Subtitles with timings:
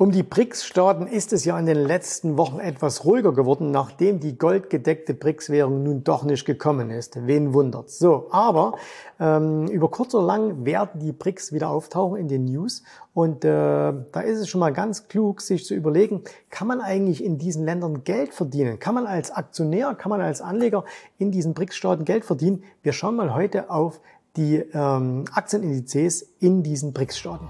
[0.00, 4.38] Um die BRICS-Staaten ist es ja in den letzten Wochen etwas ruhiger geworden, nachdem die
[4.38, 7.26] goldgedeckte BRICS-Währung nun doch nicht gekommen ist.
[7.26, 7.98] Wen wundert's?
[7.98, 8.74] So, aber
[9.18, 13.48] ähm, über kurz oder lang werden die BRICS wieder auftauchen in den News und äh,
[13.48, 17.64] da ist es schon mal ganz klug, sich zu überlegen, kann man eigentlich in diesen
[17.64, 18.78] Ländern Geld verdienen?
[18.78, 20.84] Kann man als Aktionär, kann man als Anleger
[21.18, 22.62] in diesen BRICS-Staaten Geld verdienen?
[22.84, 24.00] Wir schauen mal heute auf
[24.36, 27.48] die ähm, Aktienindizes in diesen BRICS-Staaten.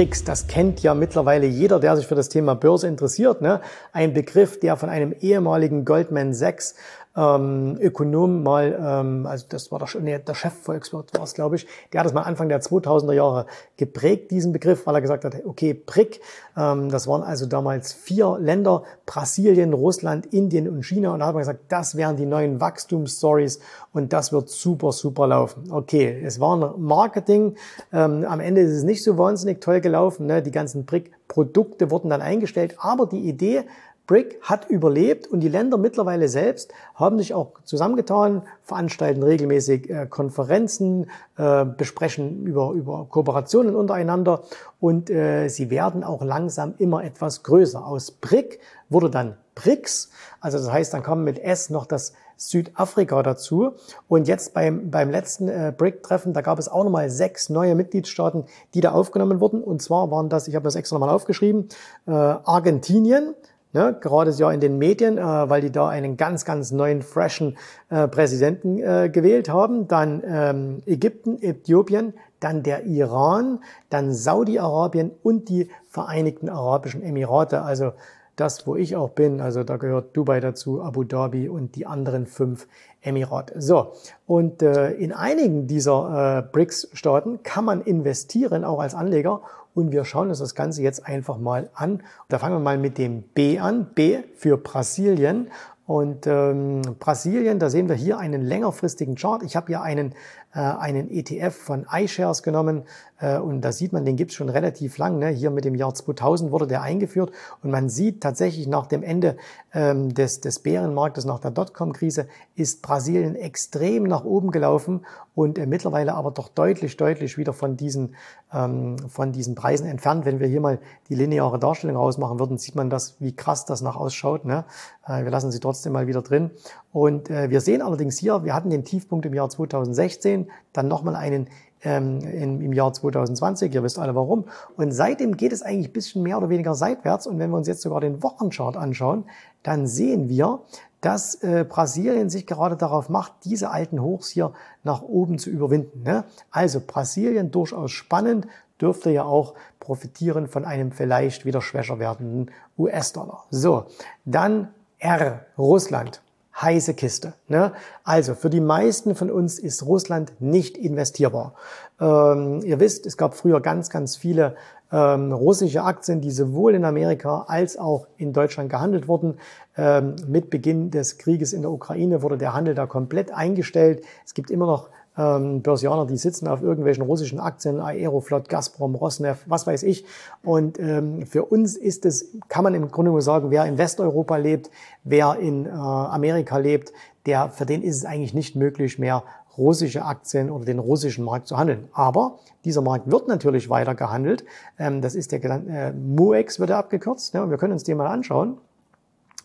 [0.00, 3.42] BRICS, das kennt ja mittlerweile jeder, der sich für das Thema Börse interessiert.
[3.42, 3.60] Ne?
[3.92, 6.74] Ein Begriff, der von einem ehemaligen Goldman Sachs
[7.16, 11.66] ähm, Ökonom mal, ähm, also das war der, nee, der Chefvolkswirt war es, glaube ich,
[11.92, 13.46] der hat das mal Anfang der 2000er Jahre
[13.76, 16.20] geprägt, diesen Begriff, weil er gesagt hat, okay, BRIC,
[16.56, 21.12] ähm, das waren also damals vier Länder, Brasilien, Russland, Indien und China.
[21.12, 23.58] Und da hat man gesagt, das wären die neuen Wachstumsstories
[23.92, 25.72] und das wird super, super laufen.
[25.72, 27.56] Okay, es war ein Marketing.
[27.92, 30.26] Ähm, am Ende ist es nicht so wahnsinnig toll gelaufen.
[30.26, 30.42] Ne?
[30.42, 33.64] Die ganzen BRIC-Produkte wurden dann eingestellt, aber die Idee
[34.10, 40.06] BRIC hat überlebt und die Länder mittlerweile selbst haben sich auch zusammengetan, veranstalten regelmäßig äh,
[40.06, 41.08] Konferenzen,
[41.38, 44.42] äh, besprechen über, über Kooperationen untereinander
[44.80, 47.86] und äh, sie werden auch langsam immer etwas größer.
[47.86, 53.22] Aus BRIC wurde dann BRICS, also das heißt, dann kam mit S noch das Südafrika
[53.22, 53.74] dazu.
[54.08, 58.44] Und jetzt beim, beim letzten äh, BRIC-Treffen, da gab es auch nochmal sechs neue Mitgliedstaaten,
[58.74, 59.62] die da aufgenommen wurden.
[59.62, 61.68] Und zwar waren das, ich habe das extra nochmal aufgeschrieben,
[62.06, 63.34] äh, Argentinien,
[63.72, 67.56] Ne, gerade ja in den Medien, äh, weil die da einen ganz, ganz neuen, freshen
[67.88, 69.86] äh, Präsidenten äh, gewählt haben.
[69.86, 77.62] Dann ähm, Ägypten, Äthiopien, dann der Iran, dann Saudi-Arabien und die Vereinigten Arabischen Emirate.
[77.62, 77.92] Also
[78.40, 82.26] das, wo ich auch bin, also da gehört Dubai dazu, Abu Dhabi und die anderen
[82.26, 82.66] fünf
[83.02, 83.60] Emirate.
[83.60, 83.92] So,
[84.26, 89.42] und äh, in einigen dieser äh, BRICS-Staaten kann man investieren, auch als Anleger.
[89.80, 92.02] Und wir schauen uns das Ganze jetzt einfach mal an.
[92.28, 93.86] Da fangen wir mal mit dem B an.
[93.94, 95.48] B für Brasilien.
[95.86, 99.42] Und ähm, Brasilien, da sehen wir hier einen längerfristigen Chart.
[99.42, 100.14] Ich habe hier einen,
[100.58, 102.82] einen ETF von iShares genommen
[103.20, 105.18] äh, und da sieht man, den gibt's schon relativ lang.
[105.18, 105.28] Ne?
[105.28, 107.30] Hier mit dem Jahr 2000 wurde der eingeführt
[107.62, 109.36] und man sieht tatsächlich nach dem Ende
[109.72, 115.66] ähm, des, des Bärenmarktes, nach der Dotcom-Krise, ist Brasilien extrem nach oben gelaufen und äh,
[115.66, 118.14] mittlerweile aber doch deutlich, deutlich wieder von diesen,
[118.52, 120.24] ähm, von diesen Preisen entfernt.
[120.24, 120.78] Wenn wir hier mal
[121.08, 124.44] die lineare Darstellung rausmachen würden, sieht man das, wie krass das nach ausschaut.
[124.44, 124.64] Ne?
[125.06, 126.50] Äh, wir lassen sie trotzdem mal wieder drin.
[126.92, 131.16] Und äh, wir sehen allerdings hier, wir hatten den Tiefpunkt im Jahr 2016, dann nochmal
[131.16, 131.48] einen
[131.82, 133.72] ähm, in, im Jahr 2020.
[133.74, 134.44] Ihr wisst alle warum.
[134.76, 137.26] Und seitdem geht es eigentlich ein bisschen mehr oder weniger seitwärts.
[137.26, 139.24] Und wenn wir uns jetzt sogar den Wochenchart anschauen,
[139.62, 140.60] dann sehen wir,
[141.00, 144.52] dass äh, Brasilien sich gerade darauf macht, diese alten Hochs hier
[144.84, 146.02] nach oben zu überwinden.
[146.02, 146.24] Ne?
[146.50, 148.46] Also Brasilien durchaus spannend,
[148.80, 153.44] dürfte ja auch profitieren von einem vielleicht wieder schwächer werdenden US-Dollar.
[153.50, 153.86] So,
[154.24, 154.68] dann
[154.98, 156.22] R, Russland
[156.60, 157.34] heiße Kiste.
[157.48, 157.72] Ne?
[158.04, 161.54] Also für die meisten von uns ist Russland nicht investierbar.
[162.00, 164.56] Ähm, ihr wisst, es gab früher ganz, ganz viele
[164.92, 169.38] ähm, russische Aktien, die sowohl in Amerika als auch in Deutschland gehandelt wurden.
[169.76, 174.02] Ähm, mit Beginn des Krieges in der Ukraine wurde der Handel da komplett eingestellt.
[174.24, 174.88] Es gibt immer noch
[175.20, 180.04] ähm, Börsianer, die sitzen auf irgendwelchen russischen Aktien, Aeroflot, Gazprom, Rosneft, was weiß ich.
[180.42, 184.36] Und ähm, für uns ist es, kann man im Grunde nur sagen, wer in Westeuropa
[184.36, 184.70] lebt,
[185.04, 186.92] wer in äh, Amerika lebt,
[187.26, 189.24] der, für den ist es eigentlich nicht möglich mehr,
[189.58, 191.88] russische Aktien oder den russischen Markt zu handeln.
[191.92, 194.44] Aber dieser Markt wird natürlich weiter gehandelt.
[194.78, 197.34] Ähm, das ist der äh, MUEX, wird er abgekürzt.
[197.34, 198.56] Ja, wir können uns den mal anschauen.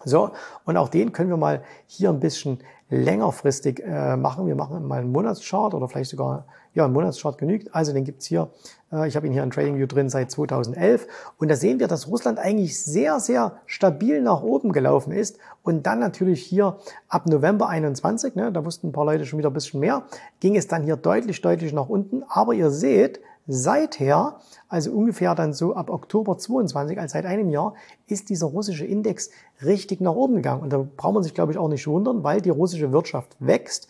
[0.05, 0.31] So,
[0.65, 4.45] und auch den können wir mal hier ein bisschen längerfristig äh, machen.
[4.45, 7.73] Wir machen mal einen Monatschart oder vielleicht sogar, ja, ein Monatschart genügt.
[7.73, 8.49] Also den gibt's hier,
[8.91, 11.07] äh, ich habe ihn hier in TradingView drin seit 2011.
[11.39, 15.39] Und da sehen wir, dass Russland eigentlich sehr, sehr stabil nach oben gelaufen ist.
[15.63, 16.77] Und dann natürlich hier
[17.07, 20.03] ab November 21, ne, da wussten ein paar Leute schon wieder ein bisschen mehr,
[20.39, 22.23] ging es dann hier deutlich, deutlich nach unten.
[22.27, 27.75] Aber ihr seht, Seither, also ungefähr dann so ab Oktober 22, also seit einem Jahr,
[28.07, 29.29] ist dieser russische Index
[29.63, 30.61] richtig nach oben gegangen.
[30.61, 33.87] Und da braucht man sich, glaube ich, auch nicht wundern, weil die russische Wirtschaft wächst.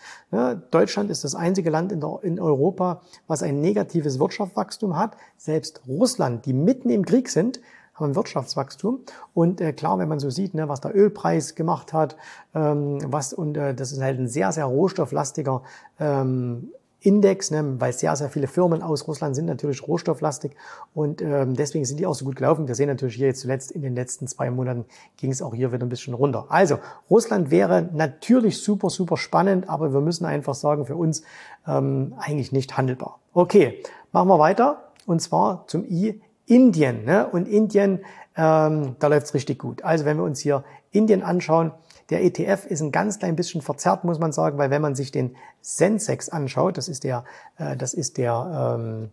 [0.71, 5.15] Deutschland ist das einzige Land in, Europa, was ein negatives Wirtschaftswachstum hat.
[5.37, 7.61] Selbst Russland, die mitten im Krieg sind,
[7.93, 8.99] haben Wirtschaftswachstum.
[9.33, 12.17] Und äh, klar, wenn man so sieht, ne, was der Ölpreis gemacht hat,
[12.53, 15.63] ähm, was und äh, das ist halt ein sehr, sehr rohstofflastiger
[15.99, 16.71] ähm,
[17.05, 20.53] Index, ne, weil sehr, sehr viele Firmen aus Russland sind natürlich rohstofflastig
[20.93, 22.67] und ähm, deswegen sind die auch so gut gelaufen.
[22.67, 24.85] Wir sehen natürlich hier jetzt zuletzt in den letzten zwei Monaten
[25.17, 26.47] ging es auch hier wieder ein bisschen runter.
[26.49, 26.79] Also
[27.09, 31.21] Russland wäre natürlich super, super spannend, aber wir müssen einfach sagen, für uns
[31.67, 33.19] ähm, eigentlich nicht handelbar.
[33.33, 37.05] Okay, machen wir weiter und zwar zum I Indien.
[37.05, 37.27] Ne?
[37.27, 37.99] Und Indien,
[38.35, 39.83] ähm, da läuft's richtig gut.
[39.83, 41.71] Also wenn wir uns hier Indien anschauen,
[42.09, 45.11] der ETF ist ein ganz klein bisschen verzerrt, muss man sagen, weil wenn man sich
[45.11, 47.25] den Sensex anschaut, das ist der,
[47.57, 49.09] äh, das ist der ähm,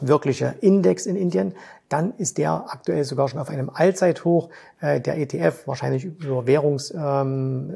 [0.00, 1.54] wirkliche Index in Indien,
[1.88, 4.50] dann ist der aktuell sogar schon auf einem Allzeithoch.
[4.80, 7.70] Äh, der ETF, wahrscheinlich über Währungs, ähm,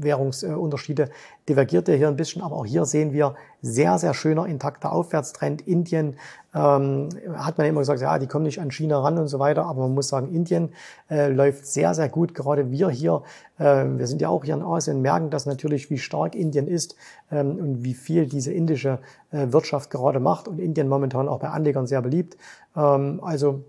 [0.00, 1.08] äh, Währungsunterschiede,
[1.48, 5.62] divergiert er hier ein bisschen, aber auch hier sehen wir sehr, sehr schöner, intakter Aufwärtstrend.
[5.62, 6.16] Indien
[6.52, 9.66] ähm, hat man immer gesagt, ja, die kommen nicht an China ran und so weiter,
[9.66, 10.70] aber man muss sagen, Indien
[11.08, 12.34] äh, läuft sehr, sehr gut.
[12.34, 13.22] Gerade wir hier,
[13.58, 16.96] äh, wir sind ja auch hier in Asien, merken das natürlich, wie stark Indien ist
[17.30, 18.98] ähm, und wie viel diese indische
[19.30, 22.36] äh, Wirtschaft gerade macht und Indien momentan auch bei Anlegern sehr beliebt.
[22.76, 23.62] Ähm, also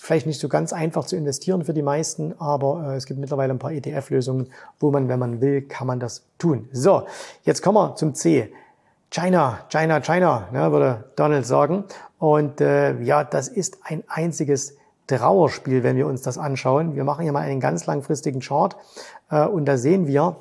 [0.00, 3.52] vielleicht nicht so ganz einfach zu investieren für die meisten, aber äh, es gibt mittlerweile
[3.52, 4.50] ein paar ETF-Lösungen,
[4.80, 6.68] wo man, wenn man will, kann man das tun.
[6.72, 7.04] So,
[7.44, 8.52] jetzt kommen wir zum C.
[9.10, 11.84] China, China, China, ne, würde Donald sagen.
[12.18, 16.94] Und äh, ja, das ist ein einziges Trauerspiel, wenn wir uns das anschauen.
[16.94, 18.76] Wir machen hier mal einen ganz langfristigen Chart
[19.30, 20.36] äh, und da sehen wir,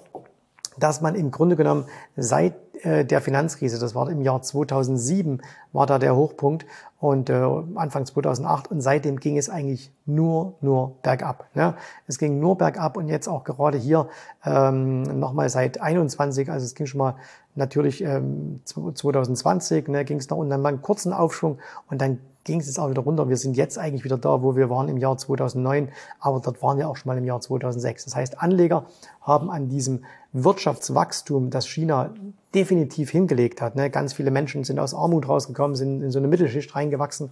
[0.78, 5.42] dass man im Grunde genommen seit der Finanzkrise, das war im Jahr 2007,
[5.74, 6.66] war da der Hochpunkt
[7.00, 11.48] und äh, Anfang 2008 und seitdem ging es eigentlich nur, nur bergab.
[11.54, 11.76] Ne?
[12.08, 14.08] Es ging nur bergab und jetzt auch gerade hier
[14.46, 17.16] ähm, nochmal seit 21, also es ging schon mal
[17.56, 21.60] natürlich ähm, 2020, ne, ging es noch und dann mal einen kurzen Aufschwung
[21.90, 23.28] und dann ging es jetzt auch wieder runter.
[23.28, 25.90] Wir sind jetzt eigentlich wieder da, wo wir waren im Jahr 2009,
[26.20, 28.06] aber dort waren wir auch schon mal im Jahr 2006.
[28.06, 28.86] Das heißt, Anleger
[29.22, 30.06] haben an diesem
[30.44, 32.14] Wirtschaftswachstum, das China
[32.54, 33.76] definitiv hingelegt hat.
[33.76, 33.90] Ne?
[33.90, 37.32] Ganz viele Menschen sind aus Armut rausgekommen, sind in so eine Mittelschicht reingewachsen,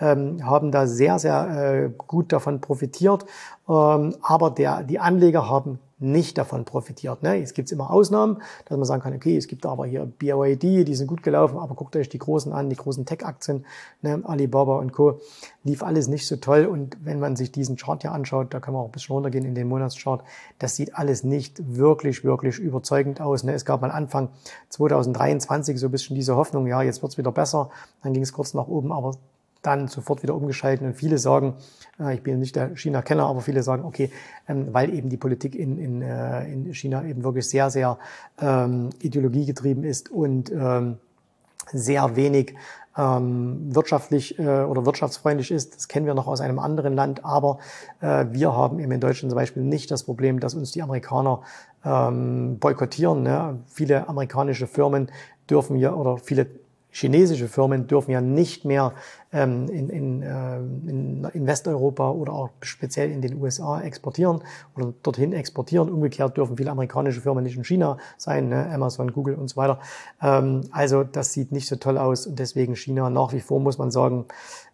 [0.00, 3.24] ähm, haben da sehr, sehr äh, gut davon profitiert.
[3.68, 7.22] Ähm, aber der, die Anleger haben nicht davon profitiert.
[7.22, 7.42] Ne?
[7.42, 10.94] Es gibt immer Ausnahmen, dass man sagen kann, okay, es gibt aber hier BYD, die
[10.94, 13.64] sind gut gelaufen, aber guckt euch die großen an, die großen Tech-Aktien,
[14.02, 14.22] ne?
[14.24, 15.20] Alibaba und Co.
[15.64, 16.66] lief alles nicht so toll.
[16.66, 19.44] Und wenn man sich diesen Chart hier anschaut, da kann man auch ein bisschen runtergehen
[19.44, 20.22] in den Monatschart,
[20.58, 23.44] das sieht alles nicht wirklich, wirklich überzeugend aus.
[23.44, 23.52] Ne?
[23.54, 24.28] Es gab mal Anfang
[24.68, 27.70] 2023 so ein bisschen diese Hoffnung, ja, jetzt wird's wieder besser.
[28.02, 29.16] Dann ging es kurz nach oben, aber
[29.66, 30.86] dann sofort wieder umgeschalten.
[30.86, 31.54] Und viele sagen,
[31.98, 34.10] äh, ich bin nicht der China-Kenner, aber viele sagen, okay,
[34.48, 37.98] ähm, weil eben die Politik in, in, äh, in China eben wirklich sehr, sehr
[38.40, 40.98] ähm, ideologiegetrieben ist und ähm,
[41.72, 42.54] sehr wenig
[42.96, 45.74] ähm, wirtschaftlich äh, oder wirtschaftsfreundlich ist.
[45.76, 47.58] Das kennen wir noch aus einem anderen Land, aber
[48.00, 51.42] äh, wir haben eben in Deutschland zum Beispiel nicht das Problem, dass uns die Amerikaner
[51.84, 53.22] ähm, boykottieren.
[53.22, 53.58] Ne?
[53.66, 55.10] Viele amerikanische Firmen
[55.50, 56.46] dürfen ja oder viele
[56.94, 58.92] chinesische Firmen dürfen ja nicht mehr
[59.32, 64.42] ähm, in, in, äh, in, in Westeuropa oder auch speziell in den USA exportieren
[64.76, 65.90] oder dorthin exportieren.
[65.90, 68.70] Umgekehrt dürfen viele amerikanische Firmen nicht in China sein, ne?
[68.72, 69.80] Amazon, Google und so weiter.
[70.22, 73.76] Ähm, also das sieht nicht so toll aus und deswegen China nach wie vor, muss
[73.76, 74.26] man sagen,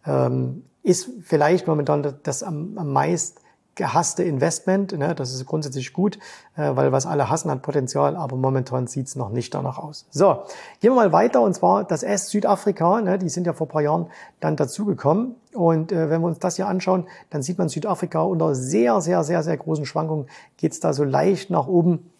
[0.05, 3.39] ähm, ist vielleicht momentan das am, am meist
[3.75, 4.96] gehasste Investment.
[4.96, 5.14] Ne?
[5.14, 6.19] Das ist grundsätzlich gut,
[6.56, 10.06] äh, weil was alle hassen hat Potenzial, aber momentan sieht's noch nicht danach aus.
[10.11, 10.43] So,
[10.81, 13.00] gehen wir mal weiter und zwar das S Südafrika.
[13.00, 13.19] Ne?
[13.19, 14.06] Die sind ja vor paar Jahren
[14.40, 15.37] dann dazugekommen.
[15.55, 19.25] Und äh, wenn wir uns das hier anschauen, dann sieht man Südafrika unter sehr, sehr,
[19.25, 20.26] sehr, sehr großen Schwankungen
[20.56, 22.11] geht's da so leicht nach oben.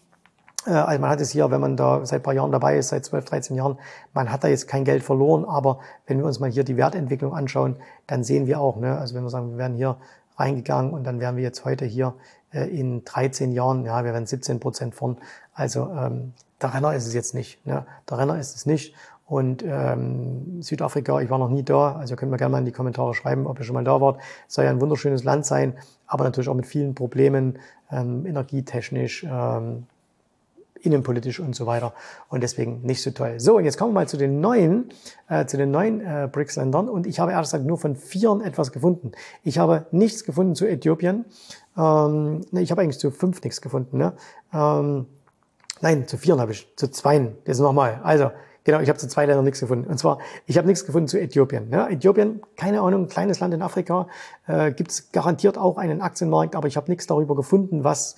[0.65, 3.05] Äh, also man hat es hier, wenn man da seit paar Jahren dabei ist, seit
[3.05, 3.77] 12, 13 Jahren,
[4.13, 7.33] man hat da jetzt kein Geld verloren, aber wenn wir uns mal hier die Wertentwicklung
[7.33, 9.97] anschauen, dann sehen wir auch, ne, also wenn wir sagen, wir werden hier
[10.37, 12.13] reingegangen und dann wären wir jetzt heute hier
[12.53, 15.17] äh, in 13 Jahren, ja, wir wären 17 Prozent vorn.
[15.53, 17.65] Also ähm, der Renner ist es jetzt nicht.
[17.65, 17.85] Ne?
[18.09, 18.95] Der Renner ist es nicht.
[19.25, 22.73] Und ähm, Südafrika, ich war noch nie da, also könnt mir gerne mal in die
[22.73, 24.19] Kommentare schreiben, ob ihr schon mal da wart.
[24.47, 25.73] Es soll ja ein wunderschönes Land sein,
[26.05, 27.57] aber natürlich auch mit vielen Problemen,
[27.89, 29.87] ähm, energietechnisch, ähm,
[30.83, 31.93] innenpolitisch und so weiter.
[32.29, 33.39] Und deswegen nicht so toll.
[33.39, 34.89] So, und jetzt kommen wir mal zu den neuen,
[35.29, 36.89] äh, zu den neuen äh, BRICS-Ländern.
[36.89, 39.11] Und ich habe ehrlich gesagt nur von vieren etwas gefunden.
[39.43, 41.25] Ich habe nichts gefunden zu Äthiopien.
[41.77, 43.97] Ähm, ne, ich habe eigentlich zu fünf nichts gefunden.
[43.97, 44.13] Ne?
[44.53, 45.05] Ähm,
[45.81, 47.35] nein, zu vieren habe ich, zu zweien.
[47.45, 47.99] Jetzt nochmal.
[48.03, 48.31] Also,
[48.63, 49.89] Genau, ich habe zu zwei Ländern nichts gefunden.
[49.89, 51.71] Und zwar, ich habe nichts gefunden zu Äthiopien.
[51.71, 54.07] Ja, Äthiopien, keine Ahnung, kleines Land in Afrika,
[54.45, 58.17] äh, gibt es garantiert auch einen Aktienmarkt, aber ich habe nichts darüber gefunden, was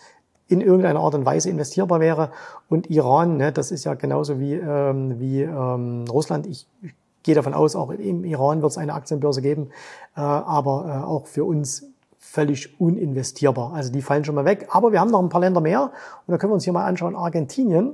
[0.53, 2.29] in irgendeiner Art und Weise investierbar wäre.
[2.69, 6.45] Und Iran, ne, das ist ja genauso wie, ähm, wie ähm, Russland.
[6.47, 6.93] Ich, ich
[7.23, 9.69] gehe davon aus, auch im Iran wird es eine Aktienbörse geben,
[10.15, 11.87] äh, aber äh, auch für uns
[12.19, 13.73] völlig uninvestierbar.
[13.73, 14.67] Also die fallen schon mal weg.
[14.71, 15.91] Aber wir haben noch ein paar Länder mehr
[16.25, 17.15] und da können wir uns hier mal anschauen.
[17.15, 17.93] Argentinien.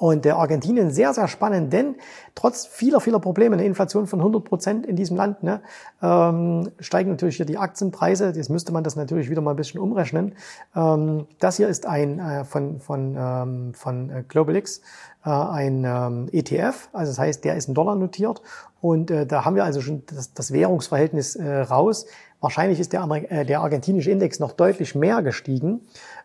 [0.00, 1.96] Und der Argentinien sehr, sehr spannend, denn
[2.34, 5.60] trotz vieler, vieler Probleme, eine Inflation von 100 Prozent in diesem Land, ne,
[6.02, 8.32] ähm, steigen natürlich hier die Aktienpreise.
[8.34, 10.36] Jetzt müsste man das natürlich wieder mal ein bisschen umrechnen.
[10.74, 14.80] Ähm, das hier ist ein äh, von, von, ähm, von äh, GlobalX,
[15.26, 16.88] äh, ein ähm, ETF.
[16.94, 18.40] Also das heißt, der ist in Dollar notiert.
[18.80, 22.06] Und äh, da haben wir also schon das, das Währungsverhältnis äh, raus.
[22.40, 25.82] Wahrscheinlich ist der, äh, der argentinische Index noch deutlich mehr gestiegen.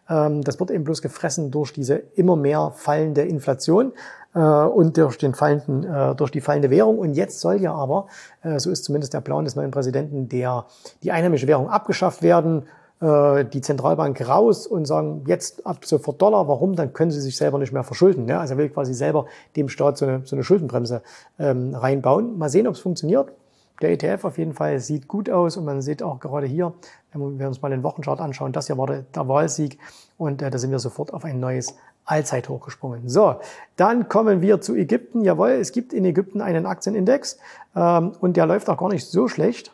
[0.09, 3.93] Ähm, das wird eben bloß gefressen durch diese immer mehr fallende Inflation
[4.35, 6.99] äh, und durch, den fallenden, äh, durch die fallende Währung.
[6.99, 8.07] Und jetzt soll ja aber,
[8.43, 10.65] äh, so ist zumindest der Plan des neuen Präsidenten, der,
[11.03, 12.63] die einheimische Währung abgeschafft werden,
[13.01, 16.77] die Zentralbank raus und sagen, jetzt ab sofort Dollar, warum?
[16.77, 18.31] Dann können sie sich selber nicht mehr verschulden.
[18.31, 19.25] Also er will quasi selber
[19.57, 21.01] dem Staat so eine, so eine Schuldenbremse
[21.37, 22.37] ähm, reinbauen.
[22.37, 23.33] Mal sehen, ob es funktioniert.
[23.81, 26.73] Der ETF auf jeden Fall sieht gut aus und man sieht auch gerade hier,
[27.11, 29.79] wenn wir uns mal den Wochenchart anschauen, das hier war der, Wahlsieg
[30.17, 33.09] und äh, da sind wir sofort auf ein neues Allzeithoch gesprungen.
[33.09, 33.35] So,
[33.75, 35.21] dann kommen wir zu Ägypten.
[35.21, 37.37] Jawohl, es gibt in Ägypten einen Aktienindex
[37.75, 39.73] ähm, und der läuft auch gar nicht so schlecht.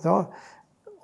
[0.00, 0.26] So,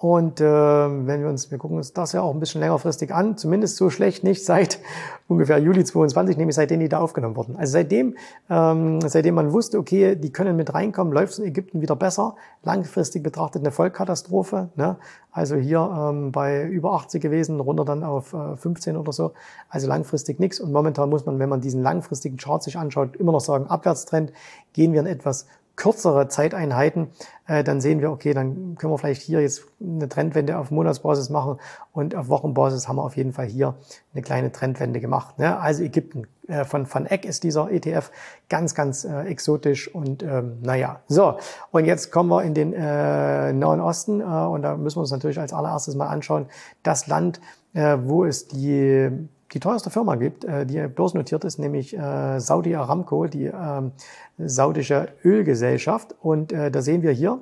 [0.02, 3.36] und äh, wenn wir uns, wir gucken uns das ja auch ein bisschen längerfristig an,
[3.36, 4.80] zumindest so schlecht nicht seit
[5.28, 7.54] ungefähr Juli 22, nämlich seitdem die da aufgenommen wurden.
[7.54, 8.16] Also seitdem,
[8.50, 12.34] ähm, seitdem man wusste, okay, die können mit reinkommen, läuft es in Ägypten wieder besser.
[12.64, 14.70] Langfristig betrachtet eine Vollkatastrophe.
[14.74, 14.96] Ne?
[15.30, 19.34] Also hier ähm, bei über 80 gewesen, runter dann auf äh, 15 oder so.
[19.68, 20.58] Also langfristig nichts.
[20.58, 24.32] Und momentan muss man, wenn man diesen langfristigen Chart sich anschaut, immer noch sagen, Abwärtstrend,
[24.72, 27.08] gehen wir in etwas kürzere Zeiteinheiten,
[27.46, 31.30] äh, dann sehen wir, okay, dann können wir vielleicht hier jetzt eine Trendwende auf Monatsbasis
[31.30, 31.58] machen
[31.92, 33.74] und auf Wochenbasis haben wir auf jeden Fall hier
[34.12, 35.38] eine kleine Trendwende gemacht.
[35.38, 35.58] Ne?
[35.58, 38.10] Also Ägypten äh, von Van Eck ist dieser ETF
[38.48, 41.00] ganz, ganz äh, exotisch und ähm, naja.
[41.08, 41.38] So,
[41.70, 45.10] und jetzt kommen wir in den äh, Nahen Osten äh, und da müssen wir uns
[45.10, 46.46] natürlich als allererstes mal anschauen,
[46.82, 47.40] das Land,
[47.74, 49.10] äh, wo es die
[49.52, 53.92] die teuerste Firma gibt, äh, die börsennotiert ist, nämlich äh, Saudi Aramco, die ähm,
[54.38, 56.14] saudische Ölgesellschaft.
[56.20, 57.38] Und äh, da sehen wir hier,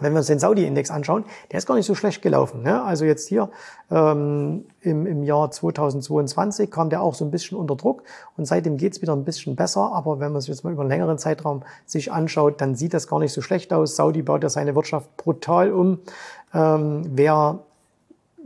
[0.00, 2.62] wenn wir uns den Saudi-Index anschauen, der ist gar nicht so schlecht gelaufen.
[2.62, 2.82] Ne?
[2.82, 3.50] Also jetzt hier
[3.90, 8.04] ähm, im, im Jahr 2022 kam der auch so ein bisschen unter Druck
[8.36, 9.92] und seitdem geht's wieder ein bisschen besser.
[9.92, 13.08] Aber wenn man es jetzt mal über einen längeren Zeitraum sich anschaut, dann sieht das
[13.08, 13.96] gar nicht so schlecht aus.
[13.96, 15.98] Saudi baut ja seine Wirtschaft brutal um.
[16.54, 17.58] Ähm, wer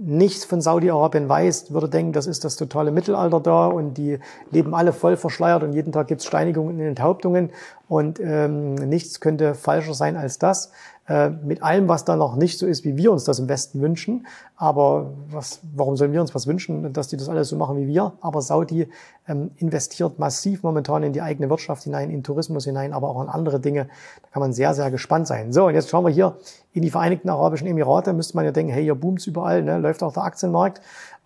[0.04, 4.18] nichts von Saudi-Arabien weiß, würde denken, das ist das totale Mittelalter da und die
[4.50, 7.50] leben alle voll verschleiert und jeden Tag gibt's Steinigungen und Enthauptungen
[7.92, 10.72] und ähm, nichts könnte falscher sein als das.
[11.06, 13.82] Äh, mit allem, was da noch nicht so ist, wie wir uns das im Westen
[13.82, 14.26] wünschen.
[14.56, 17.86] Aber was, warum sollen wir uns was wünschen, dass die das alles so machen wie
[17.86, 18.14] wir?
[18.22, 18.88] Aber Saudi
[19.28, 23.28] ähm, investiert massiv momentan in die eigene Wirtschaft hinein, in Tourismus hinein, aber auch in
[23.28, 23.88] andere Dinge.
[24.22, 25.52] Da kann man sehr, sehr gespannt sein.
[25.52, 26.38] So, und jetzt schauen wir hier
[26.72, 28.14] in die Vereinigten Arabischen Emirate.
[28.14, 29.76] Müsste man ja denken, hey, hier boomt's überall, ne?
[29.76, 30.80] läuft auch der Aktienmarkt.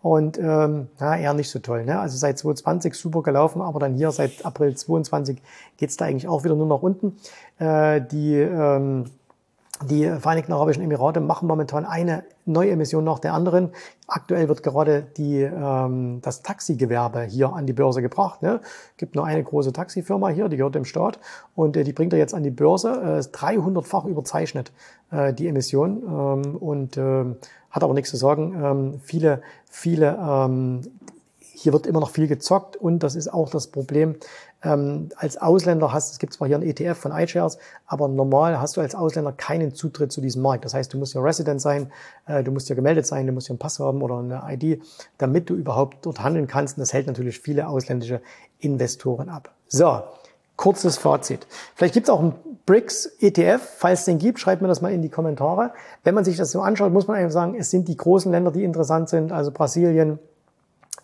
[0.07, 1.85] Und ähm, na, eher nicht so toll.
[1.85, 1.99] Ne?
[1.99, 5.43] Also seit 2020 super gelaufen, aber dann hier seit April 22
[5.79, 7.17] geht's da eigentlich auch wieder nur nach unten.
[7.59, 9.07] Äh, die ähm,
[9.85, 13.73] die Vereinigten Arabischen Emirate machen momentan eine Neuemission nach der anderen.
[14.07, 18.41] Aktuell wird gerade die, ähm, das Taxigewerbe hier an die Börse gebracht.
[18.41, 18.61] Ne?
[18.97, 21.19] gibt nur eine große Taxifirma hier, die gehört dem Staat
[21.55, 22.89] und äh, die bringt er jetzt an die Börse.
[22.91, 24.73] Äh, 300-fach überzeichnet
[25.11, 27.25] äh, die Emission ähm, und äh,
[27.77, 28.55] hat aber nichts zu sagen.
[28.61, 30.81] Ähm, viele, viele ähm,
[31.59, 34.17] hier wird immer noch viel gezockt und das ist auch das Problem.
[34.63, 38.77] Ähm, als Ausländer hast, es gibt zwar hier ein ETF von iShares, aber normal hast
[38.77, 40.65] du als Ausländer keinen Zutritt zu diesem Markt.
[40.65, 41.93] Das heißt, du musst ja Resident sein,
[42.27, 44.83] äh, du musst ja gemeldet sein, du musst ja einen Pass haben oder eine ID,
[45.19, 46.77] damit du überhaupt dort handeln kannst.
[46.77, 48.21] Und das hält natürlich viele ausländische
[48.59, 49.55] Investoren ab.
[49.69, 50.03] So,
[50.57, 51.47] kurzes Fazit.
[51.75, 52.35] Vielleicht gibt es auch einen
[52.67, 55.73] BRICS ETF, falls es den gibt, schreibt mir das mal in die Kommentare.
[56.03, 58.51] Wenn man sich das so anschaut, muss man einfach sagen, es sind die großen Länder,
[58.51, 60.19] die interessant sind, also Brasilien,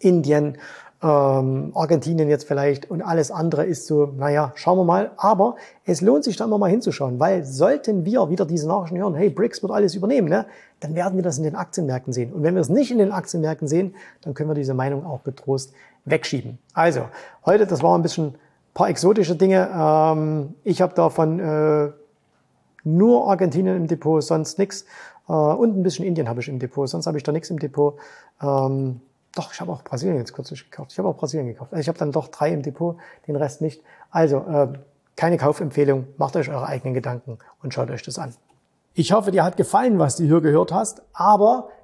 [0.00, 0.58] Indien,
[1.02, 5.10] ähm, Argentinien jetzt vielleicht und alles andere ist so, naja, schauen wir mal.
[5.16, 9.14] Aber es lohnt sich da immer mal hinzuschauen, weil sollten wir wieder diese Nachrichten hören,
[9.14, 10.46] hey, BRICS wird alles übernehmen, ne,
[10.80, 12.32] dann werden wir das in den Aktienmärkten sehen.
[12.32, 15.24] Und wenn wir es nicht in den Aktienmärkten sehen, dann können wir diese Meinung auch
[15.24, 15.72] getrost
[16.04, 16.58] wegschieben.
[16.72, 17.02] Also,
[17.46, 18.34] heute, das war ein bisschen
[18.74, 19.68] paar exotische Dinge.
[19.74, 21.92] Ähm, ich habe davon äh,
[22.84, 24.84] nur Argentinien im Depot, sonst nichts.
[25.28, 27.58] Äh, und ein bisschen Indien habe ich im Depot, sonst habe ich da nichts im
[27.58, 27.98] Depot.
[28.40, 29.00] Ähm,
[29.34, 30.92] doch, ich habe auch Brasilien jetzt kürzlich gekauft.
[30.92, 31.72] Ich habe auch Brasilien gekauft.
[31.72, 33.82] Also ich habe dann doch drei im Depot, den Rest nicht.
[34.10, 34.68] Also äh,
[35.16, 36.06] keine Kaufempfehlung.
[36.18, 38.34] Macht euch eure eigenen Gedanken und schaut euch das an.
[38.94, 41.02] Ich hoffe, dir hat gefallen, was du hier gehört hast.
[41.14, 41.70] Aber